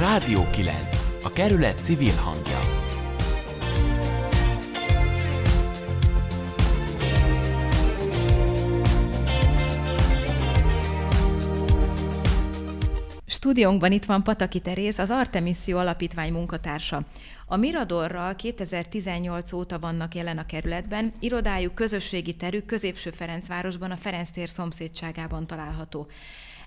[0.00, 0.88] Rádió 9.
[1.24, 2.69] A kerület civil hangja.
[13.40, 17.02] Stúdiónkban itt van Pataki Teréz, az Artemisszió Alapítvány munkatársa.
[17.46, 24.30] A Miradorral 2018 óta vannak jelen a kerületben, irodájuk közösségi terük Középső Ferencvárosban, a Ferenc
[24.30, 26.06] tér szomszédságában található.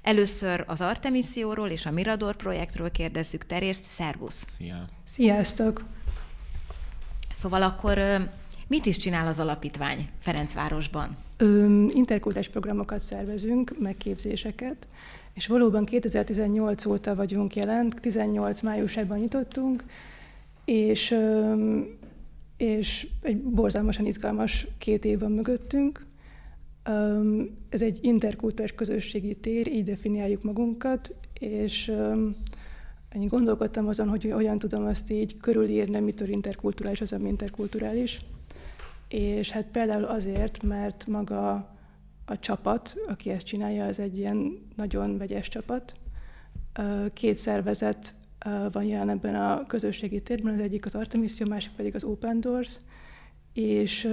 [0.01, 3.83] Először az Artemisszióról és a Mirador projektről kérdezzük Terészt.
[3.89, 4.45] Szervusz!
[4.57, 4.85] Szia!
[5.03, 5.83] Sziasztok!
[7.31, 7.99] Szóval akkor
[8.67, 11.17] mit is csinál az alapítvány Ferencvárosban?
[11.89, 14.87] interkultúrás programokat szervezünk, megképzéseket,
[15.33, 19.83] és valóban 2018 óta vagyunk jelent, 18 májusában nyitottunk,
[20.65, 21.15] és,
[22.57, 26.05] és egy borzalmasan izgalmas két év van mögöttünk.
[27.69, 31.87] Ez egy interkultúrás közösségi tér, így definiáljuk magunkat, és
[33.15, 38.21] én gondolkodtam azon, hogy hogyan tudom azt így körülírni, mitől interkulturális az, ami interkulturális.
[39.07, 41.72] És hát például azért, mert maga
[42.25, 45.95] a csapat, aki ezt csinálja, az egy ilyen nagyon vegyes csapat.
[47.13, 48.13] Két szervezet
[48.71, 52.39] van jelen ebben a közösségi térben, az egyik az Artemisia, a másik pedig az Open
[52.39, 52.77] Doors,
[53.53, 54.09] és,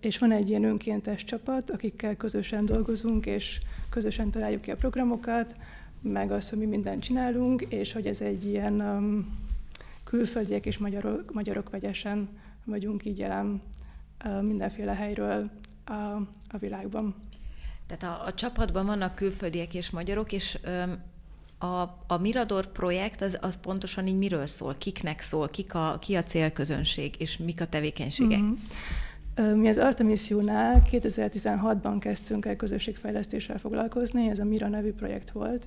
[0.00, 5.56] és van egy ilyen önkéntes csapat, akikkel közösen dolgozunk, és közösen találjuk ki a programokat,
[6.00, 9.38] meg azt, hogy mi mindent csinálunk, és hogy ez egy ilyen um,
[10.04, 12.28] külföldiek és magyarok, magyarok vegyesen
[12.64, 13.62] vagyunk így jelen
[14.24, 15.50] uh, mindenféle helyről
[15.84, 15.92] a,
[16.48, 17.14] a világban.
[17.86, 20.58] Tehát a, a csapatban vannak külföldiek és magyarok, és
[21.58, 24.74] a, a Mirador projekt az, az pontosan így miről szól?
[24.78, 25.48] Kiknek szól?
[25.48, 28.38] Kik a, ki a célközönség, és mik a tevékenységek?
[28.38, 29.58] Mm-hmm.
[29.60, 35.66] Mi az Artemisiónál 2016-ban kezdtünk el közösségfejlesztéssel foglalkozni, ez a Mira nevű projekt volt.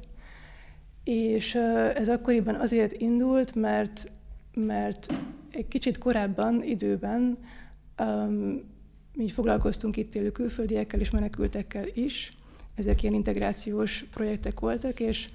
[1.03, 1.55] És
[1.95, 4.11] ez akkoriban azért indult, mert,
[4.53, 5.13] mert
[5.51, 7.37] egy kicsit korábban, időben
[9.17, 12.31] mi foglalkoztunk itt élő külföldiekkel és menekültekkel is.
[12.75, 15.27] Ezek ilyen integrációs projektek voltak, és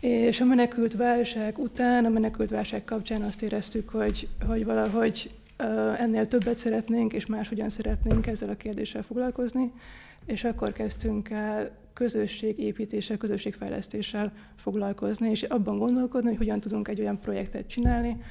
[0.00, 5.30] és a menekült válság után, a menekült válság kapcsán azt éreztük, hogy, hogy valahogy
[5.98, 9.72] ennél többet szeretnénk, és máshogyan szeretnénk ezzel a kérdéssel foglalkozni,
[10.24, 17.20] és akkor kezdtünk el közösségépítéssel, közösségfejlesztéssel foglalkozni, és abban gondolkodni, hogy hogyan tudunk egy olyan
[17.20, 18.22] projektet csinálni,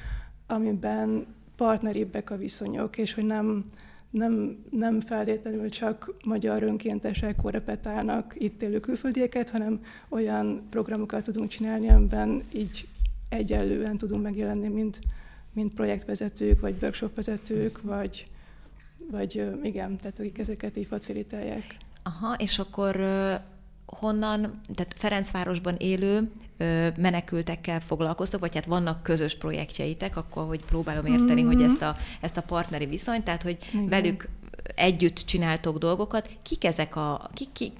[0.46, 1.26] amiben
[1.56, 3.64] partneribbek a viszonyok, és hogy nem,
[4.12, 11.88] nem, nem feltétlenül csak magyar önkéntesek korrepetálnak itt élő külföldieket, hanem olyan programokat tudunk csinálni,
[11.88, 12.88] amiben így
[13.28, 15.00] egyenlően tudunk megjelenni, mint,
[15.52, 18.24] mint projektvezetők, vagy workshopvezetők, vagy,
[19.10, 21.76] vagy igen, tehát akik ezeket így facilitálják.
[22.02, 22.96] Aha, és akkor
[23.98, 26.30] honnan, tehát Ferencvárosban élő
[26.98, 31.52] menekültekkel foglalkoztok, vagy hát vannak közös projektjeitek, akkor hogy próbálom érteni, mm-hmm.
[31.52, 33.88] hogy ezt a, ezt a partneri viszonyt, tehát hogy Igen.
[33.88, 34.28] velük
[34.74, 36.28] együtt csináltok dolgokat.
[36.42, 37.72] Kik ezek a, ki, ki,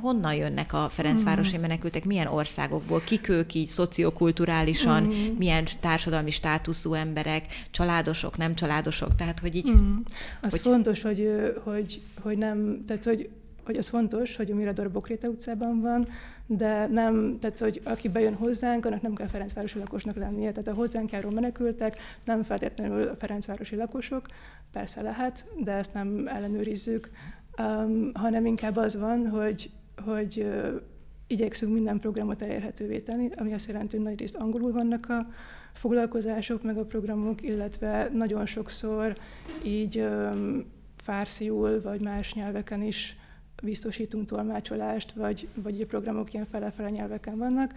[0.00, 1.60] honnan jönnek a Ferencvárosi mm.
[1.60, 5.36] menekültek, milyen országokból, kik ők így szociokulturálisan, mm.
[5.38, 9.70] milyen társadalmi státuszú emberek, családosok, nem családosok, tehát hogy így...
[9.70, 9.96] Mm.
[10.40, 10.60] Az hogy...
[10.60, 11.28] fontos, hogy,
[11.64, 13.28] hogy, hogy nem, tehát hogy
[13.64, 16.08] hogy az fontos, hogy a Mirador Bokréte utcában van,
[16.46, 20.52] de nem, tehát hogy aki bejön hozzánk, annak nem kell Ferencvárosi lakosnak lennie.
[20.52, 24.26] Tehát a hozzánk járó menekültek nem feltétlenül a Ferencvárosi lakosok,
[24.72, 27.10] persze lehet, de ezt nem ellenőrizzük,
[27.58, 29.70] um, hanem inkább az van, hogy,
[30.04, 30.80] hogy uh,
[31.26, 35.26] igyekszünk minden programot elérhetővé tenni, ami azt jelenti, hogy nagyrészt angolul vannak a
[35.72, 39.16] foglalkozások, meg a programok, illetve nagyon sokszor
[39.64, 40.64] így um,
[40.96, 43.16] fársziul, vagy más nyelveken is
[43.62, 47.74] biztosítunk tolmácsolást, vagy, vagy a programok ilyen fele-fele nyelveken vannak.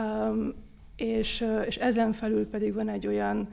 [0.00, 0.54] Um,
[0.96, 3.48] és, és ezen felül pedig van egy olyan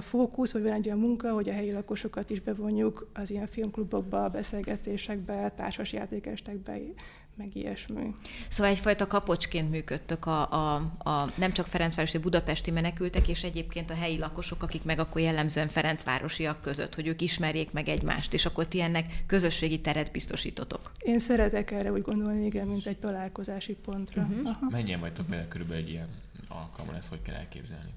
[0.00, 4.28] fókusz, vagy van egy olyan munka, hogy a helyi lakosokat is bevonjuk az ilyen filmklubokba,
[4.28, 6.78] beszélgetésekbe, társasjátékestekbe,
[7.36, 8.14] meg ilyesmi.
[8.48, 13.94] Szóval egyfajta kapocsként működtök a, a, a nem csak Ferencvárosi, budapesti menekültek, és egyébként a
[13.94, 18.66] helyi lakosok, akik meg akkor jellemzően Ferencvárosiak között, hogy ők ismerjék meg egymást, és akkor
[18.66, 20.80] ti ennek közösségi teret biztosítotok.
[20.98, 24.22] Én szeretek erre úgy gondolni, igen, mint egy találkozási pontra.
[24.22, 24.70] Uh-huh.
[24.70, 26.08] Mennyien vagytok például körülbelül egy ilyen
[26.50, 27.92] alkalommal, ezt hogy kell elképzelni?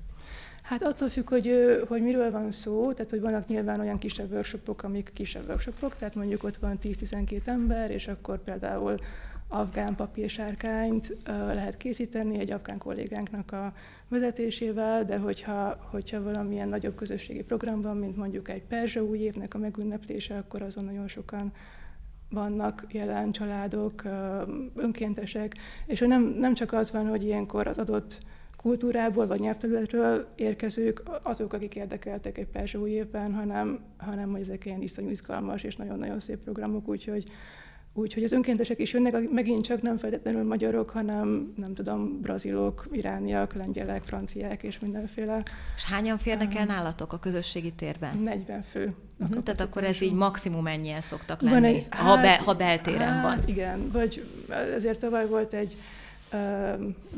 [0.64, 1.52] Hát attól függ, hogy,
[1.88, 6.16] hogy miről van szó, tehát hogy vannak nyilván olyan kisebb workshopok, amik kisebb workshopok, tehát
[6.16, 8.98] mondjuk ott van 10-12 ember, és akkor például
[9.48, 13.74] afgán papírsárkányt lehet készíteni egy afgán kollégánknak a
[14.08, 19.58] vezetésével, de hogyha, hogyha valamilyen nagyobb közösségi programban, mint mondjuk egy perzsa új évnek a
[19.58, 21.54] megünneplése, akkor azon nagyon sokan
[22.30, 24.04] vannak jelen családok,
[24.76, 25.56] önkéntesek,
[25.86, 28.20] és hogy nem, nem csak az van, hogy ilyenkor az adott
[28.64, 34.66] kultúrából vagy nyelvterületről érkezők azok, akik érdekeltek egy perzsa új évben, hanem, hanem hogy ezek
[34.66, 37.24] ilyen iszonyú izgalmas és nagyon-nagyon szép programok, úgyhogy
[37.96, 43.54] Úgyhogy az önkéntesek is jönnek, megint csak nem feltétlenül magyarok, hanem nem tudom, brazilok, irániak,
[43.54, 45.44] lengyelek, franciák és mindenféle.
[45.76, 48.18] És hányan férnek el nálatok a közösségi térben?
[48.18, 48.94] 40 fő.
[49.20, 52.54] Uh-huh, tehát akkor ez így maximum ennyien szoktak lenni, Van egy, hát, ha, be, ha
[52.54, 53.50] beltéren hát, van.
[53.50, 54.26] igen, vagy
[54.76, 55.78] ezért tavaly volt egy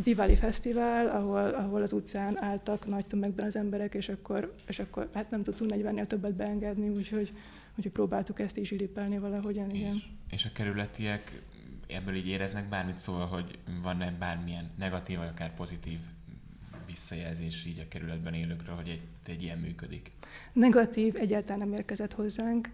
[0.04, 5.10] Divali Fesztivál, ahol, ahol az utcán álltak nagy tömegben az emberek, és akkor, és akkor
[5.14, 7.32] hát nem tudtunk 40-nél többet beengedni, úgyhogy
[7.76, 9.94] úgyhogy próbáltuk ezt is ilipelni valahogyan, igen.
[9.94, 11.42] És, és a kerületiek
[11.88, 15.98] ebből így éreznek bármit, szóval, hogy van-e bármilyen negatív, vagy akár pozitív
[16.86, 20.12] visszajelzés így a kerületben élőkről, hogy egy, egy ilyen működik?
[20.54, 22.72] Negatív egyáltalán nem érkezett hozzánk,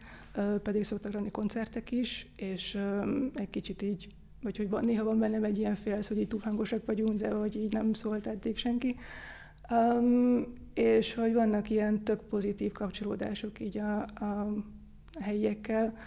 [0.63, 2.77] pedig szoktak lenni koncertek is, és
[3.35, 4.09] egy kicsit így,
[4.41, 7.29] vagy hogy van, néha van bennem egy ilyen félsz, hogy így túl hangosak vagyunk, de
[7.29, 8.95] hogy így nem szólt eddig senki.
[9.71, 14.53] Um, és hogy vannak ilyen tök pozitív kapcsolódások így a, a
[15.19, 15.97] helyiekkel.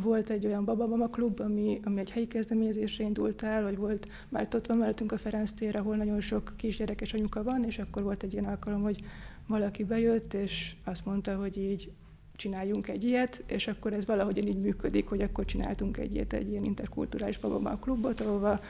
[0.00, 4.48] Volt egy olyan Bababama klub, ami, ami egy helyi kezdeményezésre indult el, vagy volt, már
[4.54, 8.22] ott van mellettünk a Ferenc tér, ahol nagyon sok kisgyerekes anyuka van, és akkor volt
[8.22, 9.04] egy ilyen alkalom, hogy
[9.46, 11.90] valaki bejött, és azt mondta, hogy így
[12.38, 16.50] csináljunk egy ilyet, és akkor ez valahogyan így működik, hogy akkor csináltunk egy ilyet, egy
[16.50, 18.60] ilyen interkulturális Bababama klubot, ahova,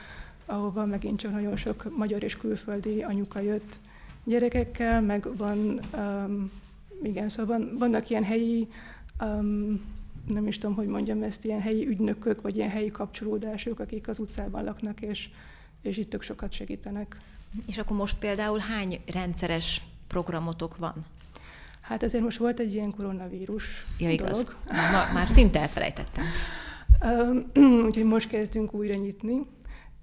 [0.45, 3.79] ahova megint csak nagyon sok magyar és külföldi anyuka jött
[4.23, 6.51] gyerekekkel, meg van, um,
[7.03, 8.67] igen, szóval van, vannak ilyen helyi
[9.21, 9.81] um,
[10.27, 14.19] nem is tudom, hogy mondjam ezt, ilyen helyi ügynökök, vagy ilyen helyi kapcsolódások, akik az
[14.19, 15.29] utcában laknak, és,
[15.81, 17.17] és itt tök sokat segítenek.
[17.67, 21.05] És akkor most például hány rendszeres programotok van?
[21.89, 24.29] Hát ezért most volt egy ilyen koronavírus ja, igaz.
[24.29, 24.55] dolog.
[24.65, 26.23] Ma, már szinte elfelejtettem.
[27.85, 29.45] Úgyhogy most kezdünk újra nyitni.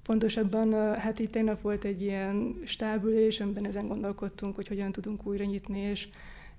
[0.03, 5.45] Pontosabban, hát itt tegnap volt egy ilyen stábülés, amiben ezen gondolkodtunk, hogy hogyan tudunk újra
[5.45, 6.09] nyitni, és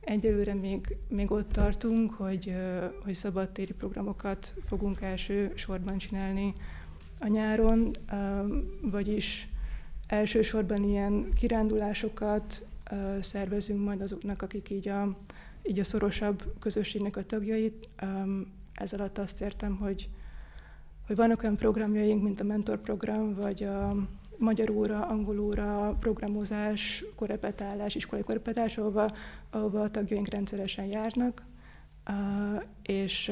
[0.07, 2.53] Egyelőre még, még ott tartunk, hogy,
[3.03, 6.53] hogy szabadtéri programokat fogunk első sorban csinálni
[7.19, 7.91] a nyáron,
[8.81, 9.47] vagyis
[10.07, 12.66] elsősorban ilyen kirándulásokat
[13.21, 15.17] szervezünk majd azoknak, akik így a,
[15.63, 17.89] így a szorosabb közösségnek a tagjait.
[18.73, 20.09] Ez alatt azt értem, hogy,
[21.07, 23.95] hogy vannak olyan programjaink, mint a mentorprogram, vagy a,
[24.37, 29.11] magyar óra, angol óra, programozás, korepetálás, iskolai korepetálás, ahova,
[29.49, 31.45] ahova a tagjaink rendszeresen járnak,
[32.81, 33.31] és,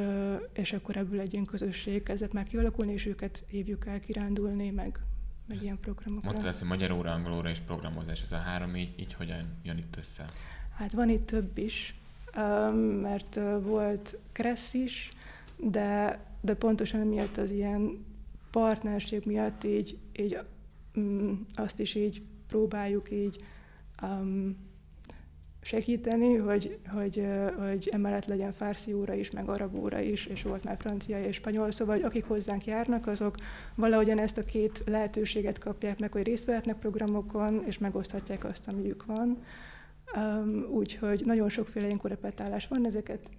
[0.54, 5.00] és akkor ebből egy ilyen közösség kezdett már kialakulni, és őket hívjuk el kirándulni, meg,
[5.48, 6.42] meg ilyen programokra.
[6.42, 9.96] Hogy magyar óra, angol óra és programozás, ez a három így, így hogyan jön itt
[9.98, 10.26] össze?
[10.76, 11.96] Hát van itt több is,
[13.02, 15.10] mert volt Kressz is,
[15.58, 18.06] de, de pontosan emiatt az ilyen
[18.52, 20.38] partnerség miatt így, így
[21.00, 23.44] Mm, azt is így próbáljuk így
[24.02, 24.58] um,
[25.66, 27.28] segíteni, hogy, hogy,
[27.58, 31.36] hogy emellett legyen fárszi óra is, meg arab óra is, és volt már francia és
[31.36, 33.36] spanyol, szóval akik hozzánk járnak, azok
[33.76, 39.06] valahogyan ezt a két lehetőséget kapják meg, hogy részt vehetnek programokon, és megoszthatják azt, amiük
[39.06, 39.44] van.
[40.16, 43.30] Um, úgyhogy nagyon sokféle ilyen korepetálás van, ezeket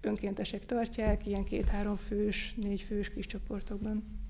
[0.00, 4.21] önkéntesek tartják, ilyen két-három fős, négy fős kis csoportokban.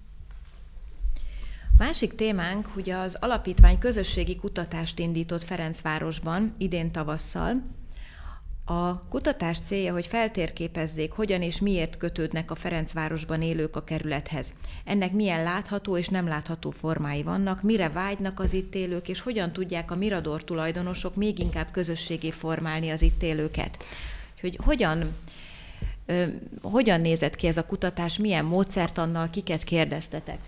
[1.82, 7.62] Másik témánk, hogy az alapítvány közösségi kutatást indított Ferencvárosban idén tavasszal.
[8.64, 14.52] A kutatás célja, hogy feltérképezzék, hogyan és miért kötődnek a Ferencvárosban élők a kerülethez.
[14.84, 19.52] Ennek milyen látható és nem látható formái vannak, mire vágynak az itt élők, és hogyan
[19.52, 23.84] tudják a Mirador tulajdonosok még inkább közösségé formálni az itt élőket.
[24.40, 25.16] Hogy hogyan,
[26.62, 30.38] hogyan nézett ki ez a kutatás, milyen módszertannal, kiket kérdeztetek?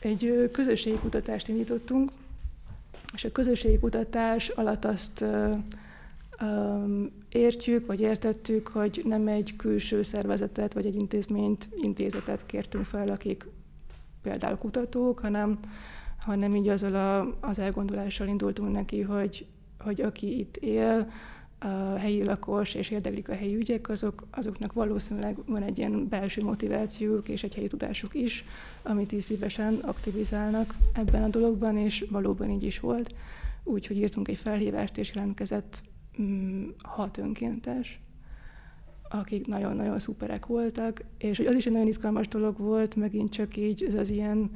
[0.00, 2.12] Egy közösségi kutatást indítottunk,
[3.14, 5.24] és a közösségi kutatás alatt azt
[7.28, 13.46] értjük, vagy értettük, hogy nem egy külső szervezetet, vagy egy intézményt, intézetet kértünk fel, akik
[14.22, 15.58] például kutatók, hanem,
[16.18, 19.46] hanem így azzal a, az elgondolással indultunk neki, hogy,
[19.78, 21.10] hogy aki itt él,
[21.62, 26.42] a helyi lakos és érdeklik a helyi ügyek, azok, azoknak valószínűleg van egy ilyen belső
[26.42, 28.44] motivációjuk és egy helyi tudásuk is,
[28.82, 33.14] amit is szívesen aktivizálnak ebben a dologban, és valóban így is volt.
[33.64, 35.82] Úgyhogy írtunk egy felhívást, és jelentkezett
[36.22, 38.00] mm, hat önkéntes,
[39.10, 43.56] akik nagyon-nagyon szuperek voltak, és hogy az is egy nagyon izgalmas dolog volt, megint csak
[43.56, 44.50] így ez az ilyen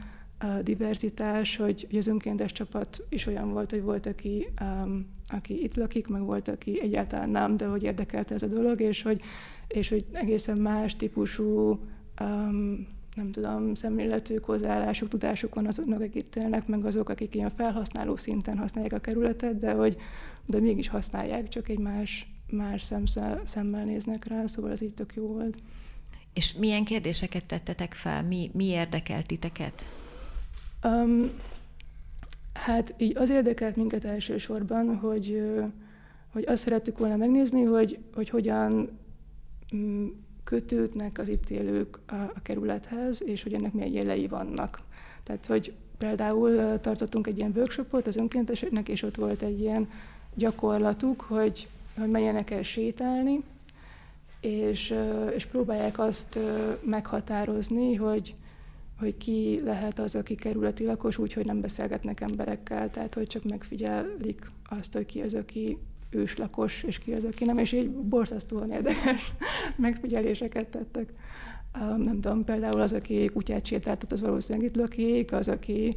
[0.62, 5.76] diverzitás, hogy, hogy az önkéntes csapat is olyan volt, hogy volt, aki, um, aki itt
[5.76, 9.20] lakik, meg volt, aki egyáltalán nem, de hogy érdekelte ez a dolog, és hogy,
[9.68, 11.80] és hogy egészen más típusú
[12.20, 18.16] um, nem tudom, szemléletük, hozzáállásuk, tudásuk van azoknak, akik élnek, meg azok, akik ilyen felhasználó
[18.16, 19.96] szinten használják a kerületet, de hogy
[20.46, 25.14] de mégis használják, csak egy más, más szemszel, szemmel néznek rá, szóval ez így tök
[25.14, 25.58] jó volt.
[26.32, 28.22] És milyen kérdéseket tettetek fel?
[28.22, 29.84] Mi, mi érdekelt titeket?
[30.86, 31.30] Um,
[32.52, 35.42] hát így az érdekelt minket elsősorban, hogy,
[36.32, 38.98] hogy azt szerettük volna megnézni, hogy, hogy hogyan
[39.74, 40.06] mm,
[40.44, 44.80] kötődnek az itt élők a, a kerülethez, és hogy ennek milyen jelei vannak.
[45.22, 49.88] Tehát, hogy például tartottunk egy ilyen workshopot az önkénteseknek, és ott volt egy ilyen
[50.34, 53.42] gyakorlatuk, hogy, hogy menjenek el sétálni,
[54.40, 54.94] és,
[55.34, 56.38] és próbálják azt
[56.82, 58.34] meghatározni, hogy,
[58.98, 64.50] hogy ki lehet az, aki kerületi lakos, úgyhogy nem beszélgetnek emberekkel, tehát hogy csak megfigyelik
[64.68, 65.78] azt, hogy ki az, aki
[66.10, 69.32] őslakos, és ki az, aki nem, és így borzasztóan érdekes
[69.76, 71.12] megfigyeléseket tettek.
[71.80, 75.96] Um, nem tudom, például az, aki kutyát sétáltat, az valószínűleg itt lakik, az, aki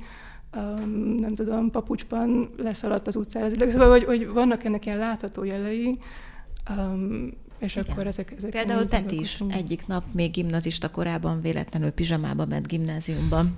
[0.56, 3.72] um, nem tudom, papucsban leszaladt az utcára.
[3.72, 6.00] Szóval, hogy, hogy vannak ennek ilyen látható jelei,
[6.78, 7.30] um,
[7.60, 7.86] és Igen.
[7.90, 13.58] akkor ezek, ezek Például Peti is egyik nap még gimnazista korában véletlenül pizsamába ment gimnáziumban.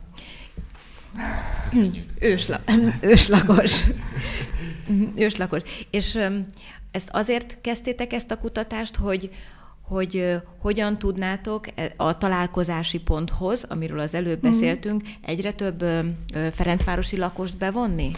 [2.19, 2.61] Ősla,
[3.01, 3.79] őslakos.
[5.25, 5.61] őslakos.
[5.89, 6.19] És
[6.91, 9.29] ezt azért kezdtétek ezt a kutatást, hogy,
[9.81, 14.51] hogy hogyan tudnátok e, a találkozási ponthoz, amiről az előbb mhm.
[14.51, 15.83] beszéltünk, egyre több
[16.51, 18.11] Ferencvárosi lakost bevonni?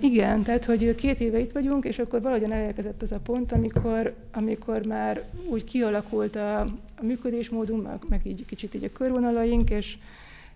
[0.00, 4.14] Igen, tehát hogy két éve itt vagyunk, és akkor valahogyan elérkezett az a pont, amikor,
[4.32, 6.60] amikor már úgy kialakult a,
[6.96, 9.98] a működésmódunk, meg, meg így kicsit így a körvonalaink, és,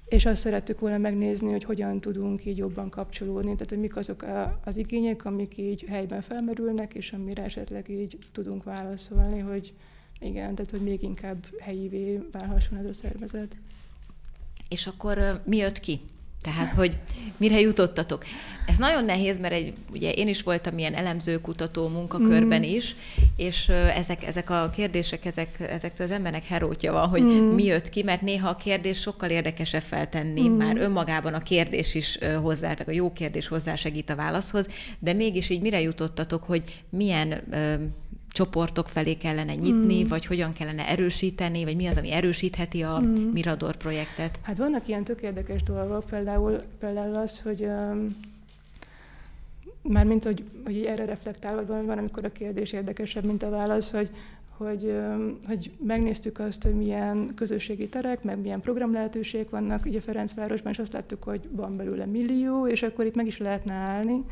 [0.05, 4.23] és azt szerettük volna megnézni, hogy hogyan tudunk így jobban kapcsolódni, tehát hogy mik azok
[4.23, 9.73] a, az igények, amik így helyben felmerülnek, és amire esetleg így tudunk válaszolni, hogy
[10.21, 13.57] igen, tehát hogy még inkább helyivé válhasson ez a szervezet.
[14.69, 16.01] És akkor mi jött ki?
[16.43, 16.97] Tehát, hogy
[17.37, 18.25] mire jutottatok.
[18.67, 22.63] Ez nagyon nehéz, mert egy, ugye én is voltam ilyen elemző kutató munkakörben mm.
[22.63, 22.97] is,
[23.37, 27.55] és ezek, ezek a kérdések, ezek, ezektől az embernek herótja van, hogy mm.
[27.55, 30.53] mi jött ki, mert néha a kérdés sokkal érdekesebb feltenni, mm.
[30.53, 34.67] már önmagában a kérdés is hozzá, a jó kérdés hozzá segít a válaszhoz,
[34.99, 37.43] de mégis így mire jutottatok, hogy milyen
[38.39, 40.09] csoportok felé kellene nyitni, mm.
[40.09, 43.15] vagy hogyan kellene erősíteni, vagy mi az, ami erősítheti a mm.
[43.15, 44.39] Mirador projektet?
[44.43, 48.17] Hát vannak ilyen tök érdekes dolgok, például, például az, hogy um,
[49.83, 54.11] mármint, hogy, hogy erre reflektálva van, van, amikor a kérdés érdekesebb, mint a válasz, hogy,
[54.57, 54.95] hogy,
[55.47, 60.93] hogy megnéztük azt, hogy milyen közösségi terek, meg milyen programlehetőségek vannak, ugye Ferencvárosban, és azt
[60.93, 64.25] láttuk, hogy van belőle millió, és akkor itt meg is lehetne állni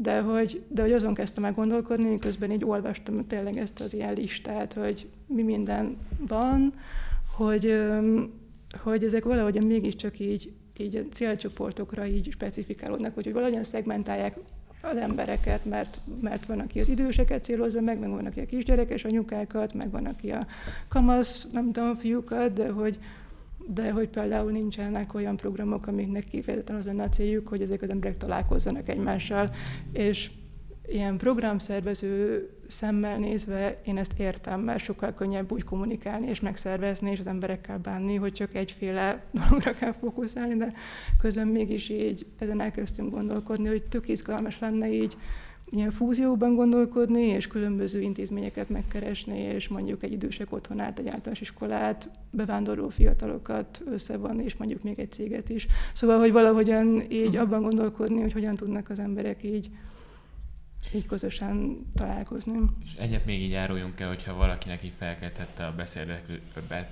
[0.00, 4.12] de hogy, de hogy azon kezdtem meg gondolkodni, miközben így olvastam tényleg ezt az ilyen
[4.14, 6.74] listát, hogy mi minden van,
[7.36, 7.80] hogy,
[8.82, 14.36] hogy ezek valahogyan mégiscsak így, így a célcsoportokra így specifikálódnak, hogy, hogy valahogyan szegmentálják
[14.80, 19.04] az embereket, mert, mert van, aki az időseket célozza meg, meg van, aki a kisgyerekes
[19.04, 20.46] anyukákat, meg van, aki a
[20.88, 22.98] kamasz, nem tudom, fiúkat, de hogy,
[23.66, 27.90] de hogy például nincsenek olyan programok, amiknek kifejezetten az lenne a céljuk, hogy ezek az
[27.90, 29.50] emberek találkozzanak egymással,
[29.92, 30.30] és
[30.86, 37.18] ilyen programszervező szemmel nézve én ezt értem, mert sokkal könnyebb úgy kommunikálni és megszervezni, és
[37.18, 40.72] az emberekkel bánni, hogy csak egyféle dologra kell fókuszálni, de
[41.18, 45.16] közben mégis így ezen elkezdtünk gondolkodni, hogy tök izgalmas lenne így
[45.70, 52.10] ilyen fúzióban gondolkodni, és különböző intézményeket megkeresni, és mondjuk egy idősek otthonát, egy általános iskolát,
[52.30, 55.66] bevándorló fiatalokat összevonni, és mondjuk még egy céget is.
[55.92, 59.70] Szóval, hogy valahogyan így abban gondolkodni, hogy hogyan tudnak az emberek így
[60.94, 62.58] így közösen találkozni.
[62.84, 65.74] És egyet még így áruljunk el, hogyha valakinek így felkeltette a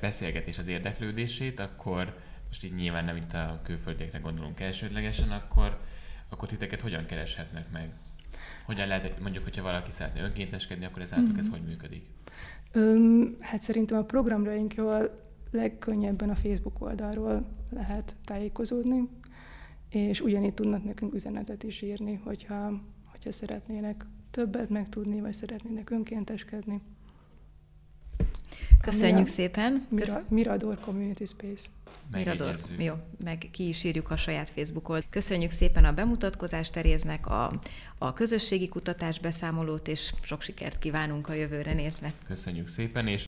[0.01, 2.17] beszélgetés az érdeklődését, akkor
[2.49, 5.81] most így nyilván nem itt a külföldiekre gondolunk elsődlegesen, akkor,
[6.29, 7.93] akkor titeket hogyan kereshetnek meg?
[8.65, 11.41] Hogyan lehet, mondjuk, hogyha valaki szeretne önkénteskedni, akkor ez állatok mm-hmm.
[11.41, 12.07] ez hogy működik?
[12.73, 15.15] Öm, hát szerintem a programjainkról
[15.51, 19.09] legkönnyebben a Facebook oldalról lehet tájékozódni,
[19.91, 26.81] és ugyanígy tudnak nekünk üzenetet is írni, hogyha, hogyha szeretnének többet megtudni, vagy szeretnének önkénteskedni.
[28.85, 29.87] Köszönjük szépen.
[29.89, 31.67] Mira, Mirador Community Space.
[32.13, 35.05] Mirador, jó, meg ki is írjuk a saját Facebookot.
[35.11, 37.53] Köszönjük szépen a bemutatkozást Teréznek, a,
[37.99, 42.13] a közösségi kutatás beszámolót, és sok sikert kívánunk a jövőre nézve.
[42.27, 43.23] Köszönjük szépen, és